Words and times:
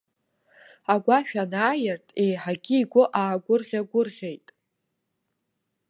Агәашә 0.93 1.35
анааирт, 1.43 2.07
еиҳагьы 2.23 2.75
игәы 2.81 3.03
аагәырӷьагәырӷьеит. 3.21 4.47